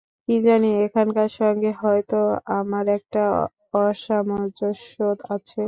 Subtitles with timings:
[0.27, 2.19] কী জানি, এখানকার সঙ্গে হয়তো
[2.59, 3.23] আমার একটা
[3.79, 4.95] অসামঞ্জস্য
[5.29, 5.59] আছে।